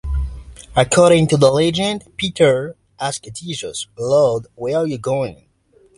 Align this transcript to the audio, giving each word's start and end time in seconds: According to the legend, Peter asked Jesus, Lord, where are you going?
According 0.75 1.27
to 1.27 1.37
the 1.37 1.51
legend, 1.51 2.05
Peter 2.17 2.75
asked 2.99 3.29
Jesus, 3.35 3.85
Lord, 3.95 4.47
where 4.55 4.77
are 4.77 4.87
you 4.87 4.97
going? 4.97 5.47